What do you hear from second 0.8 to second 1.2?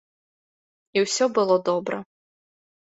І